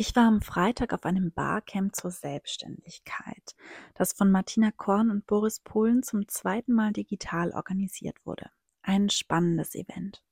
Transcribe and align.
Ich 0.00 0.14
war 0.14 0.28
am 0.28 0.40
Freitag 0.40 0.92
auf 0.92 1.04
einem 1.04 1.32
Barcamp 1.32 1.96
zur 1.96 2.12
Selbstständigkeit, 2.12 3.56
das 3.94 4.12
von 4.12 4.30
Martina 4.30 4.70
Korn 4.70 5.10
und 5.10 5.26
Boris 5.26 5.58
Polen 5.58 6.04
zum 6.04 6.28
zweiten 6.28 6.72
Mal 6.72 6.92
digital 6.92 7.50
organisiert 7.50 8.14
wurde. 8.24 8.48
Ein 8.82 9.10
spannendes 9.10 9.74
Event. 9.74 10.22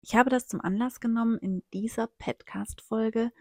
Ich 0.00 0.14
habe 0.14 0.30
das 0.30 0.48
zum 0.48 0.62
Anlass 0.62 0.98
genommen, 0.98 1.36
in 1.36 1.62
dieser 1.74 2.06
Podcast-Folge 2.06 3.32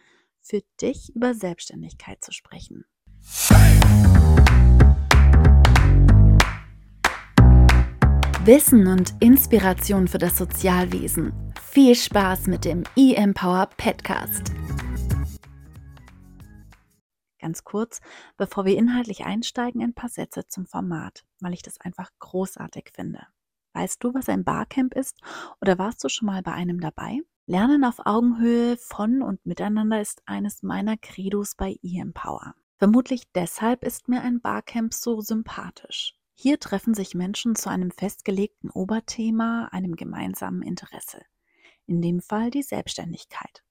für 0.42 0.62
dich 0.82 1.16
über 1.16 1.34
Selbstständigkeit 1.34 2.22
zu 2.22 2.34
sprechen. 2.34 2.84
Wissen 8.44 8.88
und 8.88 9.14
Inspiration 9.22 10.10
für 10.10 10.18
das 10.18 10.38
Sozialwesen. 10.38 11.54
Viel 11.62 11.96
Spaß 11.96 12.48
mit 12.48 12.66
dem 12.66 12.84
E-Empower 12.98 13.70
Podcast. 13.78 14.52
Ganz 17.42 17.64
kurz, 17.64 18.02
bevor 18.38 18.66
wir 18.66 18.78
inhaltlich 18.78 19.26
einsteigen, 19.26 19.82
ein 19.82 19.96
paar 19.96 20.10
Sätze 20.10 20.48
zum 20.48 20.68
Format, 20.68 21.26
weil 21.40 21.54
ich 21.54 21.64
das 21.64 21.82
einfach 21.82 22.12
großartig 22.20 22.92
finde. 22.94 23.26
Weißt 23.74 24.04
du, 24.04 24.14
was 24.14 24.30
ein 24.30 24.44
Barcamp 24.44 24.94
ist 24.94 25.18
oder 25.60 25.80
warst 25.80 26.04
du 26.04 26.10
schon 26.10 26.28
mal 26.28 26.44
bei 26.44 26.52
einem 26.52 26.80
dabei? 26.80 27.20
Lernen 27.48 27.84
auf 27.84 28.06
Augenhöhe 28.06 28.78
von 28.78 29.24
und 29.24 29.44
miteinander 29.44 30.00
ist 30.00 30.22
eines 30.28 30.62
meiner 30.62 30.98
Credos 30.98 31.56
bei 31.56 31.78
eEmpower. 31.82 32.54
Vermutlich 32.78 33.24
deshalb 33.34 33.84
ist 33.84 34.08
mir 34.08 34.22
ein 34.22 34.40
Barcamp 34.40 34.94
so 34.94 35.20
sympathisch. 35.22 36.16
Hier 36.36 36.60
treffen 36.60 36.94
sich 36.94 37.16
Menschen 37.16 37.56
zu 37.56 37.70
einem 37.70 37.90
festgelegten 37.90 38.70
Oberthema, 38.70 39.70
einem 39.72 39.96
gemeinsamen 39.96 40.62
Interesse. 40.62 41.22
In 41.88 42.02
dem 42.02 42.22
Fall 42.22 42.52
die 42.52 42.64
Selbstständigkeit. 42.64 43.64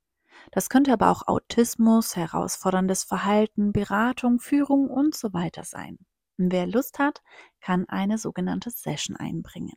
Das 0.50 0.68
könnte 0.68 0.92
aber 0.92 1.10
auch 1.10 1.28
Autismus, 1.28 2.16
herausforderndes 2.16 3.04
Verhalten, 3.04 3.72
Beratung, 3.72 4.40
Führung 4.40 4.88
und 4.88 5.14
so 5.14 5.32
weiter 5.32 5.64
sein. 5.64 5.98
Wer 6.36 6.66
Lust 6.66 6.98
hat, 6.98 7.22
kann 7.60 7.88
eine 7.88 8.18
sogenannte 8.18 8.70
Session 8.70 9.16
einbringen. 9.16 9.76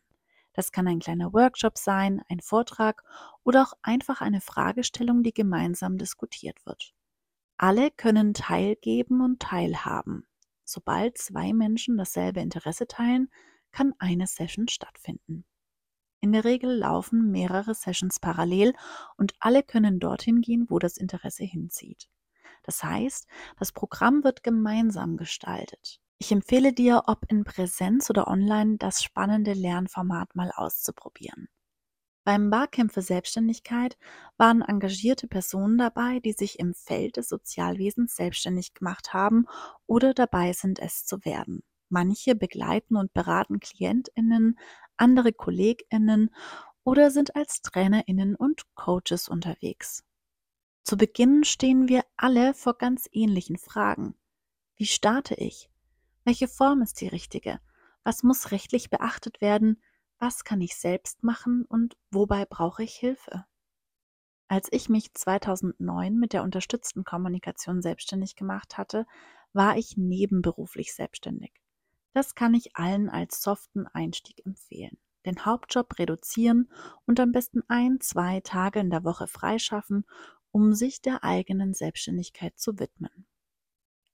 Das 0.53 0.71
kann 0.71 0.87
ein 0.87 0.99
kleiner 0.99 1.33
Workshop 1.33 1.77
sein, 1.77 2.21
ein 2.29 2.39
Vortrag 2.39 3.03
oder 3.43 3.63
auch 3.63 3.73
einfach 3.81 4.21
eine 4.21 4.39
Fragestellung, 4.39 5.23
die 5.23 5.33
gemeinsam 5.33 5.97
diskutiert 5.97 6.65
wird. 6.65 6.93
Alle 7.57 7.91
können 7.91 8.33
teilgeben 8.33 9.21
und 9.21 9.39
teilhaben. 9.39 10.27
Sobald 10.63 11.17
zwei 11.17 11.53
Menschen 11.53 11.97
dasselbe 11.97 12.39
Interesse 12.39 12.87
teilen, 12.87 13.29
kann 13.71 13.93
eine 13.99 14.27
Session 14.27 14.67
stattfinden. 14.67 15.45
In 16.23 16.31
der 16.31 16.45
Regel 16.45 16.77
laufen 16.77 17.31
mehrere 17.31 17.75
Sessions 17.75 18.21
parallel 18.21 18.73
und 19.17 19.33
alle 19.41 19.61
können 19.61 19.99
dorthin 19.99 20.39
gehen, 20.39 20.67
wo 20.69 20.79
das 20.79 20.95
Interesse 20.95 21.43
hinzieht. 21.43 22.07
Das 22.63 22.81
heißt, 22.81 23.27
das 23.59 23.73
Programm 23.73 24.23
wird 24.23 24.41
gemeinsam 24.41 25.17
gestaltet. 25.17 25.99
Ich 26.19 26.31
empfehle 26.31 26.71
dir, 26.71 27.03
ob 27.07 27.25
in 27.27 27.43
Präsenz 27.43 28.09
oder 28.09 28.29
online, 28.29 28.77
das 28.77 29.03
spannende 29.03 29.51
Lernformat 29.51 30.33
mal 30.33 30.49
auszuprobieren. 30.55 31.49
Beim 32.23 32.49
Barcamp 32.49 32.93
für 32.93 33.01
Selbstständigkeit 33.01 33.97
waren 34.37 34.61
engagierte 34.61 35.27
Personen 35.27 35.77
dabei, 35.77 36.21
die 36.21 36.31
sich 36.31 36.57
im 36.57 36.73
Feld 36.73 37.17
des 37.17 37.27
Sozialwesens 37.27 38.15
selbstständig 38.15 38.73
gemacht 38.73 39.13
haben 39.13 39.45
oder 39.87 40.13
dabei 40.13 40.53
sind, 40.53 40.79
es 40.79 41.03
zu 41.03 41.25
werden. 41.25 41.63
Manche 41.89 42.33
begleiten 42.33 42.95
und 42.95 43.13
beraten 43.13 43.59
Klientinnen, 43.59 44.57
andere 44.97 45.33
Kolleginnen 45.33 46.33
oder 46.83 47.11
sind 47.11 47.35
als 47.35 47.61
Trainerinnen 47.61 48.35
und 48.35 48.63
Coaches 48.75 49.29
unterwegs. 49.29 50.03
Zu 50.83 50.97
Beginn 50.97 51.43
stehen 51.43 51.87
wir 51.87 52.03
alle 52.17 52.53
vor 52.53 52.77
ganz 52.77 53.07
ähnlichen 53.11 53.57
Fragen. 53.57 54.15
Wie 54.75 54.85
starte 54.85 55.35
ich? 55.35 55.69
Welche 56.25 56.47
Form 56.47 56.81
ist 56.81 56.99
die 56.99 57.07
richtige? 57.07 57.59
Was 58.03 58.23
muss 58.23 58.51
rechtlich 58.51 58.89
beachtet 58.89 59.39
werden? 59.39 59.81
Was 60.19 60.43
kann 60.43 60.61
ich 60.61 60.75
selbst 60.75 61.23
machen 61.23 61.65
und 61.65 61.95
wobei 62.11 62.45
brauche 62.45 62.83
ich 62.83 62.95
Hilfe? 62.95 63.45
Als 64.47 64.67
ich 64.71 64.89
mich 64.89 65.13
2009 65.13 66.17
mit 66.17 66.33
der 66.33 66.43
unterstützten 66.43 67.03
Kommunikation 67.03 67.81
selbstständig 67.81 68.35
gemacht 68.35 68.77
hatte, 68.77 69.05
war 69.53 69.77
ich 69.77 69.95
nebenberuflich 69.97 70.93
selbstständig. 70.93 71.62
Das 72.13 72.35
kann 72.35 72.53
ich 72.53 72.75
allen 72.75 73.09
als 73.09 73.41
soften 73.41 73.87
Einstieg 73.87 74.45
empfehlen. 74.45 74.97
Den 75.25 75.45
Hauptjob 75.45 75.97
reduzieren 75.97 76.69
und 77.05 77.19
am 77.19 77.31
besten 77.31 77.61
ein, 77.67 77.99
zwei 78.01 78.41
Tage 78.41 78.79
in 78.79 78.89
der 78.89 79.03
Woche 79.03 79.27
freischaffen, 79.27 80.05
um 80.51 80.73
sich 80.73 81.01
der 81.01 81.23
eigenen 81.23 81.73
Selbstständigkeit 81.73 82.57
zu 82.59 82.77
widmen. 82.77 83.25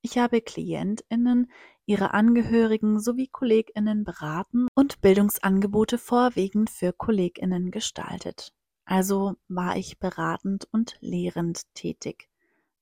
Ich 0.02 0.18
habe 0.18 0.40
Klientinnen, 0.40 1.52
ihre 1.86 2.14
Angehörigen 2.14 3.00
sowie 3.00 3.28
Kolleginnen 3.28 4.06
beraten 4.06 4.68
und 4.74 5.02
Bildungsangebote 5.02 5.98
vorwiegend 5.98 6.70
für 6.70 6.94
Kolleginnen 6.94 7.70
gestaltet. 7.70 8.54
Also 8.86 9.36
war 9.50 9.76
ich 9.76 10.00
beratend 10.00 10.68
und 10.72 10.98
lehrend 11.02 11.64
tätig. 11.74 12.30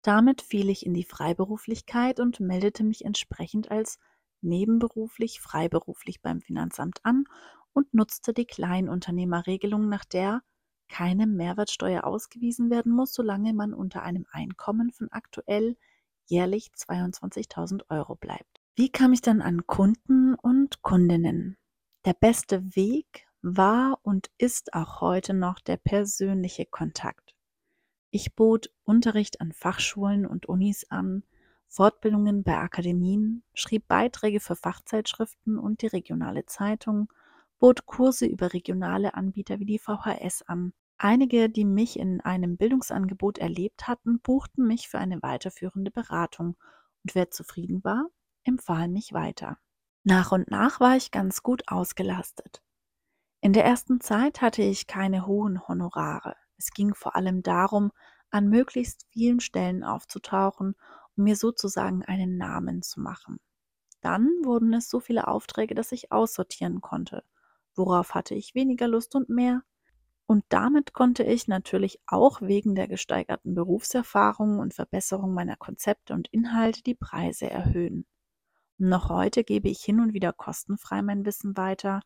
Damit 0.04 0.42
fiel 0.42 0.70
ich 0.70 0.86
in 0.86 0.94
die 0.94 1.04
Freiberuflichkeit 1.04 2.20
und 2.20 2.40
meldete 2.40 2.84
mich 2.84 3.04
entsprechend 3.04 3.72
als 3.72 3.98
nebenberuflich, 4.42 5.40
freiberuflich 5.42 6.22
beim 6.22 6.42
Finanzamt 6.42 7.00
an 7.04 7.26
und 7.74 7.94
nutzte 7.94 8.34
die 8.34 8.46
Kleinunternehmerregelung, 8.46 9.88
nach 9.90 10.06
der 10.06 10.42
keine 10.90 11.28
Mehrwertsteuer 11.28 12.06
ausgewiesen 12.06 12.70
werden 12.70 12.92
muss, 12.92 13.14
solange 13.14 13.54
man 13.54 13.74
unter 13.74 14.04
einem 14.04 14.26
Einkommen 14.32 14.92
von 14.92 15.12
aktuell 15.12 15.78
jährlich 16.26 16.72
22.000 16.76 17.90
Euro 17.90 18.16
bleibt. 18.16 18.62
Wie 18.76 18.90
kam 18.90 19.14
ich 19.14 19.22
dann 19.22 19.42
an 19.42 19.66
Kunden 19.66 20.36
und 20.36 20.82
Kundinnen? 20.82 21.58
Der 22.06 22.14
beste 22.14 22.76
Weg 22.76 23.28
war 23.42 24.00
und 24.04 24.30
ist 24.38 24.74
auch 24.74 25.02
heute 25.02 25.34
noch 25.34 25.60
der 25.60 25.78
persönliche 25.78 26.66
Kontakt. 26.66 27.36
Ich 28.12 28.36
bot 28.36 28.72
Unterricht 28.84 29.42
an 29.42 29.52
Fachschulen 29.52 30.26
und 30.26 30.48
Unis 30.48 30.86
an, 30.90 31.24
Fortbildungen 31.68 32.44
bei 32.44 32.58
Akademien, 32.58 33.44
schrieb 33.54 33.88
Beiträge 33.88 34.40
für 34.40 34.56
Fachzeitschriften 34.56 35.58
und 35.60 35.82
die 35.82 35.88
regionale 35.88 36.46
Zeitung, 36.46 37.12
bot 37.60 37.86
Kurse 37.86 38.26
über 38.26 38.54
regionale 38.54 39.14
Anbieter 39.14 39.60
wie 39.60 39.66
die 39.66 39.80
VHS 39.80 40.44
an. 40.44 40.74
Einige, 40.98 41.50
die 41.50 41.66
mich 41.66 42.00
in 42.00 42.22
einem 42.22 42.58
Bildungsangebot 42.58 43.38
erlebt 43.38 43.88
hatten, 43.88 44.20
buchten 44.20 44.66
mich 44.66 44.90
für 44.90 44.98
eine 44.98 45.22
weiterführende 45.22 45.92
Beratung 45.92 46.58
und 47.04 47.14
wer 47.14 47.30
zufrieden 47.30 47.84
war, 47.84 48.08
empfahl 48.44 48.88
mich 48.88 49.14
weiter. 49.14 49.58
Nach 50.04 50.32
und 50.32 50.50
nach 50.50 50.80
war 50.80 50.96
ich 50.96 51.12
ganz 51.12 51.44
gut 51.44 51.64
ausgelastet. 51.68 52.62
In 53.42 53.54
der 53.54 53.66
ersten 53.66 54.02
Zeit 54.02 54.42
hatte 54.42 54.64
ich 54.64 54.88
keine 54.88 55.28
hohen 55.28 55.68
Honorare. 55.68 56.36
Es 56.58 56.72
ging 56.72 56.96
vor 56.96 57.16
allem 57.16 57.44
darum, 57.44 57.92
an 58.32 58.48
möglichst 58.48 59.06
vielen 59.12 59.40
Stellen 59.40 59.84
aufzutauchen 59.84 60.76
mir 61.18 61.36
sozusagen 61.36 62.04
einen 62.04 62.38
Namen 62.38 62.82
zu 62.82 63.02
machen. 63.02 63.40
Dann 64.02 64.28
wurden 64.44 64.74
es 64.74 64.90
so 64.90 65.00
viele 65.00 65.28
Aufträge, 65.28 65.76
dass 65.76 65.92
ich 65.92 66.12
aussortieren 66.12 66.82
konnte. 66.82 67.24
Worauf 67.76 68.14
hatte 68.14 68.36
ich 68.36 68.56
weniger 68.56 68.88
Lust 68.88 69.16
und 69.16 69.30
mehr? 69.30 69.64
Und 70.28 70.44
damit 70.50 70.94
konnte 70.94 71.24
ich 71.24 71.48
natürlich 71.48 72.00
auch 72.06 72.42
wegen 72.42 72.76
der 72.76 72.88
gesteigerten 72.88 73.56
Berufserfahrung 73.56 74.60
und 74.60 74.74
Verbesserung 74.74 75.34
meiner 75.34 75.56
Konzepte 75.56 76.14
und 76.14 76.28
Inhalte 76.30 76.84
die 76.84 76.96
Preise 76.96 77.50
erhöhen. 77.50 78.06
Noch 78.78 79.10
heute 79.10 79.44
gebe 79.44 79.70
ich 79.70 79.84
hin 79.84 80.00
und 80.00 80.14
wieder 80.14 80.34
kostenfrei 80.34 81.02
mein 81.02 81.26
Wissen 81.26 81.56
weiter, 81.58 82.02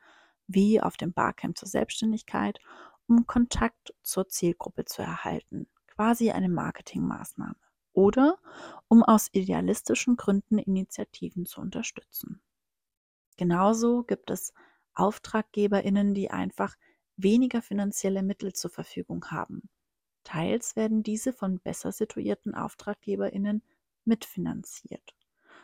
wie 0.48 0.82
auf 0.82 0.98
dem 0.98 1.14
Barcamp 1.14 1.58
zur 1.58 1.68
Selbstständigkeit, 1.68 2.60
um 3.08 3.26
Kontakt 3.26 3.94
zur 4.04 4.30
Zielgruppe 4.30 4.86
zu 4.86 5.02
erhalten, 5.02 5.68
quasi 5.88 6.32
eine 6.32 6.50
Marketingmaßnahme 6.50 7.56
oder 7.94 8.38
um 8.88 9.04
aus 9.04 9.30
idealistischen 9.32 10.18
Gründen 10.18 10.58
Initiativen 10.58 11.46
zu 11.46 11.62
unterstützen. 11.62 12.42
Genauso 13.38 14.04
gibt 14.04 14.30
es 14.30 14.54
Auftraggeberinnen, 14.94 16.14
die 16.14 16.32
einfach 16.32 16.76
weniger 17.18 17.62
finanzielle 17.62 18.24
Mittel 18.24 18.54
zur 18.54 18.72
Verfügung 18.72 19.26
haben. 19.32 19.70
Teils 20.24 20.76
werden 20.76 21.04
diese 21.04 21.34
von 21.34 21.60
besser 21.60 21.92
situierten 21.92 22.54
Auftraggeberinnen 22.56 23.64
mitfinanziert. 24.06 25.16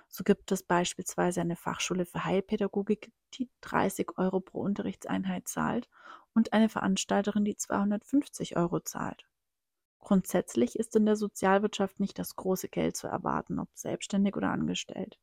So 0.08 0.24
gibt 0.24 0.52
es 0.52 0.64
beispielsweise 0.64 1.42
eine 1.42 1.56
Fachschule 1.56 2.06
für 2.06 2.24
Heilpädagogik, 2.24 3.12
die 3.34 3.50
30 3.62 4.18
Euro 4.18 4.40
pro 4.40 4.62
Unterrichtseinheit 4.62 5.48
zahlt 5.48 5.90
und 6.34 6.54
eine 6.54 6.70
Veranstalterin, 6.70 7.44
die 7.44 7.58
250 7.58 8.56
Euro 8.58 8.80
zahlt. 8.80 9.28
Grundsätzlich 10.08 10.80
ist 10.80 10.96
in 10.96 11.06
der 11.06 11.18
Sozialwirtschaft 11.18 12.00
nicht 12.00 12.18
das 12.18 12.38
große 12.38 12.70
Geld 12.70 12.96
zu 12.96 13.08
erwarten, 13.08 13.60
ob 13.60 13.68
selbstständig 13.74 14.38
oder 14.38 14.52
angestellt. 14.52 15.20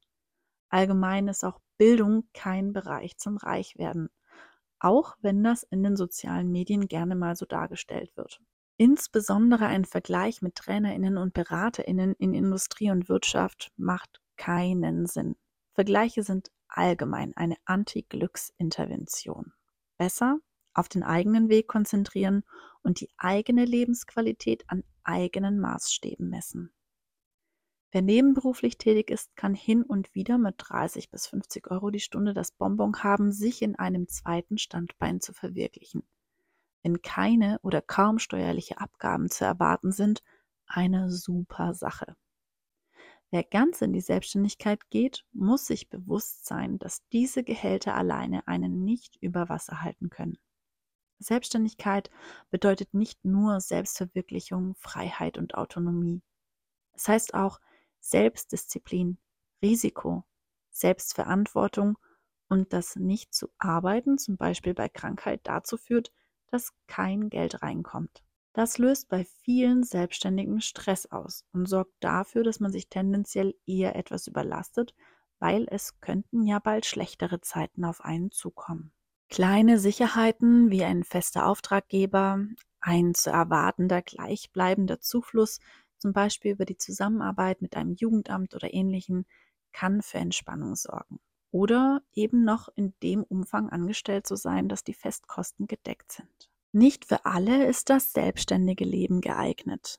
Allgemein 0.69 1.27
ist 1.27 1.43
auch 1.43 1.59
Bildung 1.79 2.29
kein 2.35 2.75
Bereich 2.75 3.17
zum 3.17 3.39
Reichwerden, 3.39 4.11
auch 4.81 5.17
wenn 5.23 5.43
das 5.43 5.63
in 5.63 5.83
den 5.83 5.97
sozialen 5.97 6.53
Medien 6.53 6.87
gerne 6.87 7.17
mal 7.17 7.35
so 7.35 7.47
dargestellt 7.47 8.15
wird. 8.15 8.43
Insbesondere 8.77 9.65
ein 9.65 9.87
Vergleich 9.87 10.43
mit 10.43 10.57
Trainerinnen 10.57 11.17
und 11.17 11.33
Beraterinnen 11.33 12.13
in 12.19 12.35
Industrie 12.35 12.91
und 12.91 13.09
Wirtschaft 13.09 13.73
macht 13.79 14.21
keinen 14.37 15.07
Sinn. 15.07 15.35
Vergleiche 15.73 16.23
sind 16.23 16.51
allgemein 16.69 17.33
eine 17.37 17.57
Anti-Glücksintervention. 17.65 19.55
Besser 19.97 20.41
auf 20.75 20.91
den 20.91 21.05
eigenen 21.05 21.49
Weg 21.49 21.69
konzentrieren 21.69 22.45
und 22.85 23.01
die 23.01 23.11
eigene 23.17 23.65
Lebensqualität 23.65 24.65
an 24.69 24.85
eigenen 25.03 25.59
Maßstäben 25.59 26.29
messen. 26.29 26.73
Wer 27.91 28.03
nebenberuflich 28.03 28.77
tätig 28.77 29.11
ist, 29.11 29.37
kann 29.37 29.55
hin 29.55 29.85
und 29.85 30.15
wieder 30.15 30.37
mit 30.37 30.57
30 30.59 31.11
bis 31.11 31.29
50 31.29 31.71
Euro 31.71 31.91
die 31.91 32.01
Stunde 32.01 32.35
das 32.35 32.51
Bonbon 32.51 33.05
haben, 33.05 33.31
sich 33.31 33.63
in 33.63 33.77
einem 33.77 34.09
zweiten 34.09 34.59
Standbein 34.59 35.21
zu 35.21 35.33
verwirklichen. 35.33 36.03
Wenn 36.83 37.03
keine 37.03 37.61
oder 37.63 37.81
kaum 37.81 38.19
steuerliche 38.19 38.79
Abgaben 38.79 39.31
zu 39.31 39.45
erwarten 39.45 39.93
sind, 39.93 40.23
eine 40.67 41.11
super 41.11 41.73
Sache. 41.73 42.17
Wer 43.31 43.45
ganz 43.45 43.81
in 43.81 43.93
die 43.93 44.01
Selbstständigkeit 44.01 44.91
geht, 44.91 45.25
muss 45.33 45.67
sich 45.67 45.89
bewusst 45.89 46.47
sein, 46.47 46.79
dass 46.79 47.07
diese 47.09 47.43
Gehälter 47.43 47.95
alleine 47.95 48.47
einen 48.47 48.85
nicht 48.85 49.17
über 49.21 49.49
Wasser 49.49 49.83
halten 49.83 50.11
können. 50.11 50.37
Selbstständigkeit 51.19 52.11
bedeutet 52.51 52.95
nicht 52.95 53.25
nur 53.25 53.61
Selbstverwirklichung, 53.61 54.75
Freiheit 54.77 55.39
und 55.39 55.55
Autonomie. 55.55 56.23
Es 56.93 57.09
heißt 57.09 57.35
auch, 57.35 57.61
Selbstdisziplin, 58.01 59.19
Risiko, 59.63 60.25
Selbstverantwortung 60.71 61.99
und 62.49 62.73
das 62.73 62.97
Nicht-zu-Arbeiten, 62.97 64.19
zum 64.19 64.37
Beispiel 64.37 64.75
bei 64.75 64.89
Krankheit, 64.89 65.41
dazu 65.45 65.77
führt, 65.77 66.13
dass 66.49 66.73
kein 66.87 67.31
Geld 67.31 67.63
reinkommt. 67.63 68.23
Das 68.53 68.79
löst 68.79 69.09
bei 69.09 69.25
vielen 69.25 69.83
Selbstständigen 69.83 70.61
Stress 70.61 71.07
aus 71.07 71.45
und 71.53 71.67
sorgt 71.67 71.95
dafür, 72.01 72.45
dass 72.45 72.61
man 72.61 72.71
sich 72.71 72.89
tendenziell 72.89 73.55
eher 73.67 73.97
etwas 73.97 74.29
überlastet, 74.29 74.95
weil 75.41 75.67
es 75.71 76.01
könnten 76.01 76.47
ja 76.47 76.61
bald 76.61 76.87
schlechtere 76.87 77.41
Zeiten 77.41 77.85
auf 77.85 78.01
einen 78.03 78.31
zukommen. 78.31 78.93
Kleine 79.29 79.79
Sicherheiten 79.79 80.71
wie 80.71 80.85
ein 80.85 81.03
fester 81.03 81.47
Auftraggeber, 81.47 82.47
ein 82.81 83.15
zu 83.15 83.31
erwartender 83.31 84.03
gleichbleibender 84.03 85.01
Zufluss 85.01 85.59
zum 85.99 86.13
Beispiel 86.13 86.53
über 86.53 86.67
die 86.67 86.77
Zusammenarbeit 86.77 87.63
mit 87.63 87.77
einem 87.77 87.95
Jugendamt 87.95 88.55
oder 88.55 88.75
ähnlichem, 88.75 89.25
kann 89.73 90.03
für 90.03 90.19
Entspannung 90.19 90.77
sorgen. 90.77 91.19
Oder 91.51 92.03
eben 92.13 92.45
noch 92.45 92.69
in 92.75 92.93
dem 93.03 93.23
Umfang 93.23 93.71
angestellt 93.71 94.27
zu 94.27 94.37
sein, 94.37 94.69
dass 94.69 94.85
die 94.85 94.93
Festkosten 94.93 95.67
gedeckt 95.67 96.13
sind. 96.13 96.51
Nicht 96.73 97.07
für 97.07 97.25
alle 97.25 97.67
ist 97.67 97.89
das 97.89 98.13
selbstständige 98.13 98.85
Leben 98.85 99.21
geeignet. 99.21 99.99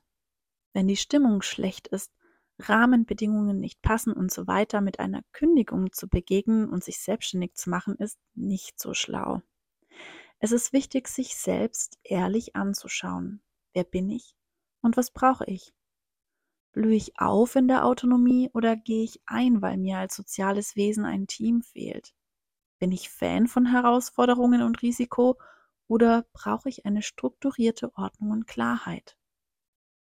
Wenn 0.72 0.86
die 0.86 0.96
Stimmung 0.96 1.42
schlecht 1.42 1.88
ist, 1.88 2.12
Rahmenbedingungen 2.58 3.60
nicht 3.60 3.82
passen 3.82 4.12
und 4.12 4.32
so 4.32 4.46
weiter, 4.46 4.80
mit 4.80 5.00
einer 5.00 5.22
Kündigung 5.32 5.92
zu 5.92 6.08
begegnen 6.08 6.68
und 6.68 6.82
sich 6.84 6.98
selbstständig 7.00 7.54
zu 7.54 7.70
machen, 7.70 7.96
ist 7.96 8.18
nicht 8.34 8.80
so 8.80 8.94
schlau. 8.94 9.42
Es 10.38 10.52
ist 10.52 10.72
wichtig, 10.72 11.08
sich 11.08 11.36
selbst 11.36 11.98
ehrlich 12.02 12.56
anzuschauen. 12.56 13.42
Wer 13.74 13.84
bin 13.84 14.10
ich 14.10 14.34
und 14.82 14.96
was 14.96 15.10
brauche 15.10 15.44
ich? 15.46 15.74
Blühe 16.72 16.94
ich 16.94 17.18
auf 17.18 17.56
in 17.56 17.68
der 17.68 17.84
Autonomie 17.84 18.50
oder 18.52 18.76
gehe 18.76 19.02
ich 19.02 19.20
ein, 19.26 19.62
weil 19.62 19.78
mir 19.78 19.98
als 19.98 20.14
soziales 20.14 20.76
Wesen 20.76 21.04
ein 21.04 21.26
Team 21.26 21.62
fehlt? 21.62 22.14
Bin 22.78 22.92
ich 22.92 23.10
Fan 23.10 23.46
von 23.46 23.66
Herausforderungen 23.66 24.62
und 24.62 24.82
Risiko 24.82 25.38
oder 25.88 26.26
brauche 26.32 26.68
ich 26.68 26.86
eine 26.86 27.02
strukturierte 27.02 27.96
Ordnung 27.96 28.30
und 28.30 28.46
Klarheit? 28.46 29.16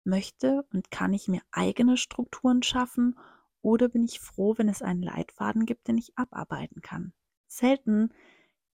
Möchte 0.07 0.65
und 0.74 0.89
kann 0.89 1.13
ich 1.13 1.27
mir 1.27 1.42
eigene 1.51 1.98
Strukturen 1.98 2.63
schaffen 2.63 3.18
oder 3.62 3.89
bin 3.89 4.04
ich 4.04 4.19
froh, 4.19 4.56
wenn 4.57 4.69
es 4.69 4.81
einen 4.81 5.04
Leitfaden 5.04 5.65
gibt, 5.65 5.88
den 5.88 5.98
ich 5.98 6.18
abarbeiten 6.18 6.81
kann? 6.81 7.13
Selten 7.48 8.13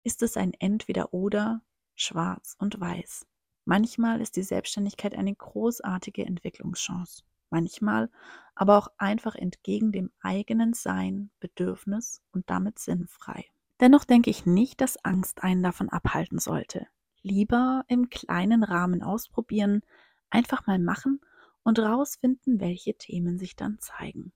ist 0.02 0.22
es 0.22 0.36
ein 0.36 0.52
Entweder 0.54 1.14
oder, 1.14 1.62
schwarz 1.94 2.56
und 2.58 2.80
weiß. 2.80 3.26
Manchmal 3.64 4.20
ist 4.20 4.36
die 4.36 4.42
Selbstständigkeit 4.42 5.14
eine 5.14 5.34
großartige 5.34 6.24
Entwicklungschance 6.24 7.22
manchmal 7.50 8.10
aber 8.54 8.76
auch 8.76 8.88
einfach 8.98 9.34
entgegen 9.34 9.92
dem 9.92 10.10
eigenen 10.20 10.72
Sein, 10.72 11.30
Bedürfnis 11.40 12.22
und 12.32 12.50
damit 12.50 12.78
sinnfrei. 12.78 13.44
Dennoch 13.80 14.04
denke 14.04 14.30
ich 14.30 14.46
nicht, 14.46 14.80
dass 14.80 15.04
Angst 15.04 15.44
einen 15.44 15.62
davon 15.62 15.88
abhalten 15.88 16.38
sollte. 16.38 16.86
Lieber 17.22 17.84
im 17.88 18.10
kleinen 18.10 18.64
Rahmen 18.64 19.02
ausprobieren, 19.02 19.82
einfach 20.30 20.66
mal 20.66 20.78
machen 20.78 21.20
und 21.62 21.78
rausfinden, 21.78 22.60
welche 22.60 22.96
Themen 22.96 23.38
sich 23.38 23.56
dann 23.56 23.78
zeigen. 23.80 24.32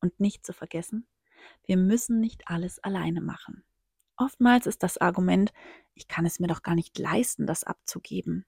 Und 0.00 0.20
nicht 0.20 0.44
zu 0.44 0.52
vergessen, 0.52 1.06
wir 1.64 1.76
müssen 1.76 2.20
nicht 2.20 2.48
alles 2.48 2.78
alleine 2.80 3.20
machen. 3.20 3.64
Oftmals 4.16 4.66
ist 4.66 4.82
das 4.82 4.98
Argument, 4.98 5.52
ich 5.94 6.08
kann 6.08 6.26
es 6.26 6.40
mir 6.40 6.46
doch 6.46 6.62
gar 6.62 6.74
nicht 6.74 6.98
leisten, 6.98 7.46
das 7.46 7.64
abzugeben. 7.64 8.46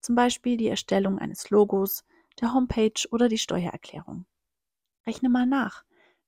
Zum 0.00 0.14
Beispiel 0.14 0.56
die 0.56 0.68
Erstellung 0.68 1.18
eines 1.18 1.50
Logos, 1.50 2.04
der 2.40 2.54
Homepage 2.54 3.06
oder 3.10 3.28
die 3.28 3.38
Steuererklärung. 3.38 4.26
Rechne 5.06 5.28
mal 5.28 5.46
nach. 5.46 5.84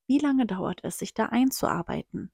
Wie 0.06 0.18
lange 0.18 0.46
dauert 0.46 0.80
es, 0.84 0.98
sich 0.98 1.14
da 1.14 1.26
einzuarbeiten? 1.26 2.30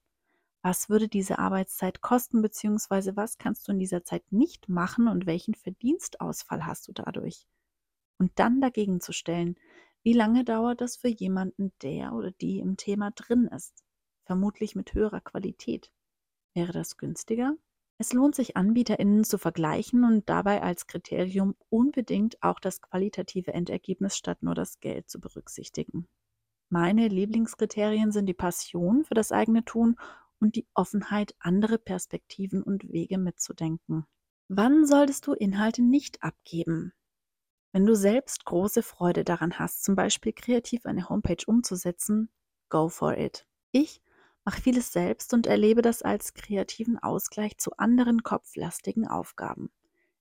Was 0.61 0.89
würde 0.89 1.07
diese 1.07 1.39
Arbeitszeit 1.39 2.01
kosten, 2.01 2.41
beziehungsweise 2.41 3.15
was 3.15 3.37
kannst 3.37 3.67
du 3.67 3.71
in 3.71 3.79
dieser 3.79 4.03
Zeit 4.03 4.31
nicht 4.31 4.69
machen 4.69 5.07
und 5.07 5.25
welchen 5.25 5.55
Verdienstausfall 5.55 6.65
hast 6.65 6.87
du 6.87 6.91
dadurch? 6.91 7.47
Und 8.21 8.33
dann 8.35 8.61
dagegen 8.61 9.01
zu 9.01 9.13
stellen, 9.13 9.55
wie 10.03 10.13
lange 10.13 10.43
dauert 10.43 10.79
das 10.79 10.95
für 10.95 11.07
jemanden, 11.07 11.73
der 11.81 12.13
oder 12.13 12.29
die 12.29 12.59
im 12.59 12.77
Thema 12.77 13.09
drin 13.09 13.47
ist? 13.47 13.83
Vermutlich 14.25 14.75
mit 14.75 14.93
höherer 14.93 15.21
Qualität. 15.21 15.91
Wäre 16.53 16.71
das 16.71 16.97
günstiger? 16.97 17.55
Es 17.97 18.13
lohnt 18.13 18.35
sich, 18.35 18.55
AnbieterInnen 18.55 19.23
zu 19.23 19.39
vergleichen 19.39 20.03
und 20.03 20.29
dabei 20.29 20.61
als 20.61 20.85
Kriterium 20.85 21.55
unbedingt 21.69 22.43
auch 22.43 22.59
das 22.59 22.83
qualitative 22.83 23.55
Endergebnis 23.55 24.15
statt 24.15 24.43
nur 24.43 24.53
das 24.53 24.79
Geld 24.81 25.09
zu 25.09 25.19
berücksichtigen. 25.19 26.07
Meine 26.69 27.07
Lieblingskriterien 27.07 28.11
sind 28.11 28.27
die 28.27 28.35
Passion 28.35 29.03
für 29.03 29.15
das 29.15 29.31
eigene 29.31 29.65
Tun 29.65 29.95
und 30.39 30.55
die 30.55 30.67
Offenheit, 30.75 31.33
andere 31.39 31.79
Perspektiven 31.79 32.61
und 32.61 32.87
Wege 32.87 33.17
mitzudenken. 33.17 34.05
Wann 34.47 34.85
solltest 34.85 35.25
du 35.25 35.33
Inhalte 35.33 35.81
nicht 35.81 36.21
abgeben? 36.21 36.93
Wenn 37.71 37.85
du 37.85 37.95
selbst 37.95 38.43
große 38.45 38.83
Freude 38.83 39.23
daran 39.23 39.57
hast, 39.57 39.83
zum 39.83 39.95
Beispiel 39.95 40.33
kreativ 40.33 40.85
eine 40.85 41.07
Homepage 41.07 41.43
umzusetzen, 41.45 42.29
go 42.69 42.89
for 42.89 43.17
it. 43.17 43.45
Ich 43.71 44.01
mache 44.43 44.61
vieles 44.61 44.91
selbst 44.91 45.33
und 45.33 45.47
erlebe 45.47 45.81
das 45.81 46.01
als 46.01 46.33
kreativen 46.33 46.99
Ausgleich 46.99 47.57
zu 47.57 47.71
anderen 47.77 48.23
kopflastigen 48.23 49.07
Aufgaben. 49.07 49.71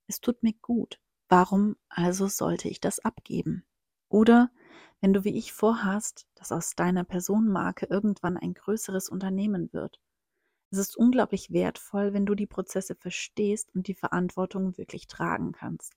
Es 0.06 0.20
tut 0.20 0.42
mir 0.42 0.52
gut. 0.62 1.00
Warum 1.28 1.76
also 1.88 2.28
sollte 2.28 2.68
ich 2.68 2.80
das 2.80 3.00
abgeben? 3.00 3.64
Oder 4.08 4.50
wenn 5.00 5.12
du 5.12 5.24
wie 5.24 5.36
ich 5.36 5.52
vorhast, 5.52 6.26
dass 6.34 6.52
aus 6.52 6.74
deiner 6.74 7.04
Personenmarke 7.04 7.86
irgendwann 7.86 8.36
ein 8.36 8.54
größeres 8.54 9.08
Unternehmen 9.08 9.72
wird. 9.72 10.00
Es 10.70 10.78
ist 10.78 10.96
unglaublich 10.96 11.52
wertvoll, 11.52 12.12
wenn 12.12 12.26
du 12.26 12.34
die 12.34 12.46
Prozesse 12.46 12.94
verstehst 12.94 13.74
und 13.74 13.88
die 13.88 13.94
Verantwortung 13.94 14.76
wirklich 14.76 15.06
tragen 15.06 15.52
kannst. 15.52 15.94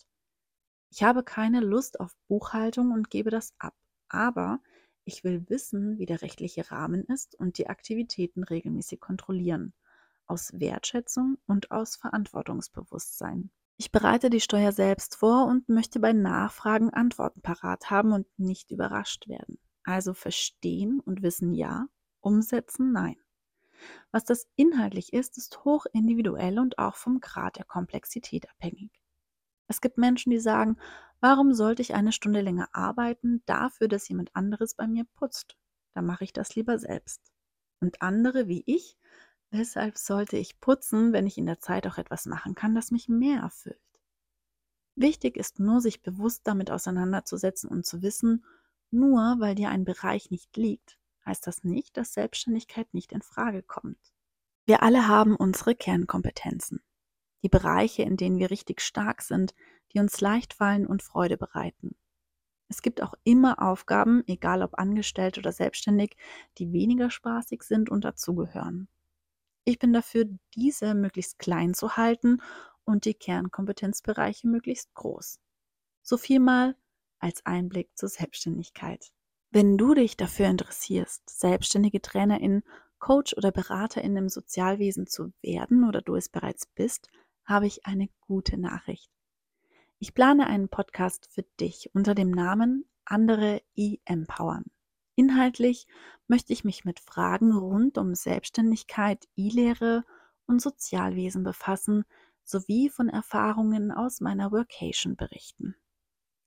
Ich 0.96 1.02
habe 1.02 1.24
keine 1.24 1.60
Lust 1.60 2.00
auf 2.00 2.16
Buchhaltung 2.28 2.92
und 2.92 3.10
gebe 3.10 3.32
das 3.32 3.56
ab, 3.58 3.74
aber 4.10 4.60
ich 5.06 5.24
will 5.24 5.44
wissen, 5.50 5.98
wie 5.98 6.06
der 6.06 6.22
rechtliche 6.22 6.70
Rahmen 6.70 7.04
ist 7.06 7.34
und 7.34 7.58
die 7.58 7.66
Aktivitäten 7.66 8.44
regelmäßig 8.44 9.00
kontrollieren. 9.00 9.74
Aus 10.28 10.52
Wertschätzung 10.54 11.40
und 11.48 11.72
aus 11.72 11.96
Verantwortungsbewusstsein. 11.96 13.50
Ich 13.78 13.92
bereite 13.92 14.30
die 14.30 14.40
Steuer 14.40 14.72
selbst 14.72 15.16
vor 15.16 15.48
und 15.48 15.68
möchte 15.68 16.00
bei 16.00 16.14
Nachfragen 16.14 16.92
Antworten 16.92 17.42
parat 17.42 17.90
haben 17.90 18.12
und 18.12 18.28
nicht 18.38 18.70
überrascht 18.70 19.28
werden. 19.28 19.58
Also 19.84 20.14
verstehen 20.14 21.00
und 21.00 21.24
wissen 21.24 21.56
ja, 21.56 21.88
umsetzen 22.20 22.92
nein. 22.92 23.18
Was 24.12 24.26
das 24.26 24.46
inhaltlich 24.56 25.12
ist, 25.12 25.40
ist 25.40 25.66
hoch 25.66 25.88
individuell 25.92 26.60
und 26.60 26.78
auch 26.78 26.98
vom 26.98 27.20
Grad 27.20 27.58
der 27.58 27.66
Komplexität 27.66 28.48
abhängig. 28.48 29.03
Es 29.74 29.82
gibt 29.82 29.98
Menschen, 29.98 30.30
die 30.30 30.40
sagen, 30.40 30.78
warum 31.20 31.56
sollte 31.56 31.82
ich 31.82 31.96
eine 31.96 32.12
Stunde 32.12 32.42
länger 32.42 32.70
arbeiten 32.74 33.42
dafür, 33.48 33.88
dass 33.88 34.08
jemand 34.08 34.30
anderes 34.36 34.76
bei 34.76 34.86
mir 34.86 35.04
putzt? 35.16 35.58
Da 35.96 36.04
mache 36.04 36.26
ich 36.26 36.32
das 36.32 36.56
lieber 36.56 36.78
selbst. 36.78 37.32
Und 37.80 38.04
andere 38.04 38.48
wie 38.48 38.62
ich, 38.68 39.00
weshalb 39.50 39.98
sollte 39.98 40.38
ich 40.38 40.60
putzen, 40.60 41.12
wenn 41.12 41.26
ich 41.26 41.40
in 41.40 41.48
der 41.48 41.60
Zeit 41.60 41.88
auch 41.88 41.98
etwas 41.98 42.28
machen 42.28 42.54
kann, 42.54 42.76
das 42.76 42.92
mich 42.92 43.10
mehr 43.10 43.42
erfüllt? 43.42 43.82
Wichtig 44.94 45.38
ist 45.38 45.60
nur, 45.60 45.82
sich 45.82 46.04
bewusst 46.04 46.42
damit 46.44 46.70
auseinanderzusetzen 46.70 47.68
und 47.68 47.84
zu 47.84 48.04
wissen, 48.04 48.46
nur 48.92 49.38
weil 49.40 49.56
dir 49.56 49.70
ein 49.70 49.86
Bereich 49.86 50.30
nicht 50.30 50.56
liegt, 50.56 51.00
heißt 51.26 51.48
das 51.48 51.64
nicht, 51.64 51.98
dass 51.98 52.14
Selbstständigkeit 52.14 52.94
nicht 52.94 53.12
in 53.12 53.24
Frage 53.24 53.64
kommt. 53.64 54.14
Wir 54.68 54.84
alle 54.84 55.08
haben 55.08 55.36
unsere 55.36 55.74
Kernkompetenzen. 55.74 56.84
Die 57.44 57.50
Bereiche, 57.50 58.04
in 58.04 58.18
denen 58.18 58.40
wir 58.40 58.50
richtig 58.50 58.82
stark 58.82 59.22
sind, 59.22 59.54
die 59.94 60.00
uns 60.00 60.22
leicht 60.22 60.54
fallen 60.54 60.88
und 60.88 61.04
Freude 61.04 61.38
bereiten. 61.38 61.96
Es 62.70 62.82
gibt 62.82 63.04
auch 63.04 63.14
immer 63.24 63.62
Aufgaben, 63.62 64.24
egal 64.26 64.64
ob 64.64 64.80
angestellt 64.80 65.38
oder 65.38 65.52
selbstständig, 65.52 66.16
die 66.58 66.72
weniger 66.72 67.12
spaßig 67.12 67.64
sind 67.64 67.90
und 67.90 68.04
dazugehören. 68.04 68.88
Ich 69.66 69.78
bin 69.78 69.94
dafür, 69.94 70.26
diese 70.56 70.96
möglichst 70.96 71.38
klein 71.38 71.74
zu 71.74 71.98
halten 71.98 72.42
und 72.86 73.06
die 73.06 73.14
Kernkompetenzbereiche 73.14 74.48
möglichst 74.48 74.94
groß. 74.94 75.40
So 76.02 76.18
viel 76.18 76.40
mal 76.40 76.76
als 77.20 77.46
Einblick 77.46 77.90
zur 77.96 78.10
Selbstständigkeit. 78.10 79.12
Wenn 79.52 79.78
du 79.78 79.94
dich 79.94 80.18
dafür 80.18 80.48
interessierst, 80.48 81.30
selbstständige 81.30 82.02
Trainerin, 82.02 82.64
Coach 83.00 83.36
oder 83.38 83.52
Beraterin 83.52 84.16
im 84.18 84.30
Sozialwesen 84.30 85.08
zu 85.08 85.32
werden 85.42 85.88
oder 85.88 86.02
du 86.02 86.16
es 86.16 86.28
bereits 86.28 86.66
bist, 86.66 87.10
habe 87.46 87.68
ich 87.68 87.86
eine 87.86 88.10
gute 88.22 88.58
Nachricht. 88.58 89.10
Ich 90.00 90.14
plane 90.14 90.48
einen 90.48 90.70
Podcast 90.70 91.30
für 91.32 91.44
dich 91.60 91.90
unter 91.94 92.16
dem 92.16 92.32
Namen 92.32 92.86
Andere 93.06 93.62
E-Empowern. 93.76 94.66
Inhaltlich 95.16 95.88
möchte 96.28 96.54
ich 96.54 96.64
mich 96.64 96.86
mit 96.86 97.00
Fragen 97.00 97.56
rund 97.56 97.98
um 97.98 98.16
Selbstständigkeit, 98.16 99.28
E-Lehre 99.36 100.04
und 100.46 100.62
Sozialwesen 100.62 101.44
befassen, 101.44 102.04
sowie 102.44 102.90
von 102.90 103.10
Erfahrungen 103.10 103.92
aus 103.92 104.22
meiner 104.22 104.52
Workation 104.52 105.16
berichten. 105.16 105.76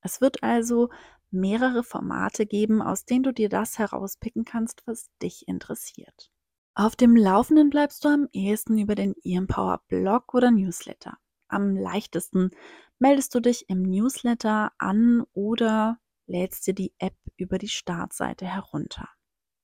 Es 0.00 0.20
wird 0.20 0.42
also 0.42 0.90
mehrere 1.30 1.82
Formate 1.82 2.46
geben, 2.46 2.82
aus 2.82 3.04
denen 3.04 3.22
du 3.22 3.32
dir 3.32 3.48
das 3.48 3.78
herauspicken 3.78 4.44
kannst, 4.44 4.82
was 4.86 5.10
dich 5.22 5.48
interessiert. 5.48 6.30
Auf 6.78 6.94
dem 6.94 7.16
Laufenden 7.16 7.70
bleibst 7.70 8.04
du 8.04 8.10
am 8.10 8.28
ehesten 8.34 8.76
über 8.76 8.94
den 8.94 9.14
eEmpower 9.24 9.80
Blog 9.88 10.34
oder 10.34 10.50
Newsletter. 10.50 11.16
Am 11.48 11.74
leichtesten 11.74 12.50
meldest 12.98 13.34
du 13.34 13.40
dich 13.40 13.70
im 13.70 13.80
Newsletter 13.80 14.72
an 14.76 15.24
oder 15.32 15.98
lädst 16.26 16.66
dir 16.66 16.74
die 16.74 16.92
App 16.98 17.16
über 17.38 17.56
die 17.56 17.70
Startseite 17.70 18.44
herunter. 18.44 19.08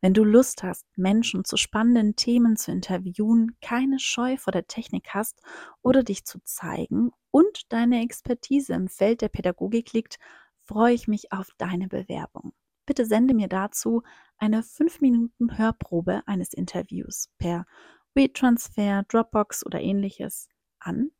Wenn 0.00 0.14
du 0.14 0.24
Lust 0.24 0.62
hast, 0.62 0.86
Menschen 0.96 1.44
zu 1.44 1.58
spannenden 1.58 2.16
Themen 2.16 2.56
zu 2.56 2.72
interviewen, 2.72 3.58
keine 3.60 3.98
Scheu 3.98 4.38
vor 4.38 4.52
der 4.52 4.66
Technik 4.66 5.10
hast 5.12 5.42
oder 5.82 6.02
dich 6.02 6.24
zu 6.24 6.38
zeigen 6.44 7.10
und 7.30 7.70
deine 7.74 8.00
Expertise 8.00 8.72
im 8.72 8.88
Feld 8.88 9.20
der 9.20 9.28
Pädagogik 9.28 9.92
liegt, 9.92 10.16
freue 10.62 10.94
ich 10.94 11.06
mich 11.08 11.32
auf 11.32 11.50
deine 11.58 11.88
Bewerbung. 11.88 12.54
Bitte 12.86 13.04
sende 13.04 13.34
mir 13.34 13.48
dazu 13.48 14.02
eine 14.38 14.62
5 14.62 15.02
Minuten 15.02 15.58
Hörprobe 15.58 16.22
eines 16.24 16.54
Interviews 16.54 17.28
per 17.36 17.66
WeTransfer, 18.14 19.02
Dropbox 19.08 19.66
oder 19.66 19.82
ähnliches 19.82 20.48
an 20.78 21.10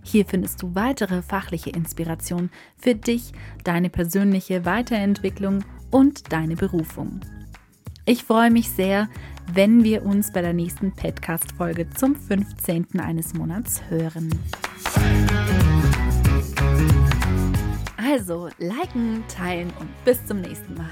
Hier 0.03 0.25
findest 0.25 0.63
du 0.63 0.73
weitere 0.73 1.21
fachliche 1.21 1.69
Inspiration 1.69 2.49
für 2.77 2.95
dich, 2.95 3.33
deine 3.63 3.91
persönliche 3.91 4.65
Weiterentwicklung 4.65 5.63
und 5.91 6.33
deine 6.33 6.55
Berufung. 6.55 7.19
Ich 8.05 8.23
freue 8.23 8.51
mich 8.51 8.69
sehr, 8.69 9.07
wenn 9.53 9.83
wir 9.83 10.05
uns 10.05 10.31
bei 10.31 10.41
der 10.41 10.53
nächsten 10.53 10.91
Podcast-Folge 10.91 11.89
zum 11.91 12.15
15. 12.15 12.99
eines 12.99 13.33
Monats 13.33 13.81
hören. 13.89 14.29
Also, 17.95 18.49
liken, 18.57 19.23
teilen 19.27 19.71
und 19.79 19.89
bis 20.05 20.25
zum 20.25 20.41
nächsten 20.41 20.73
Mal. 20.75 20.89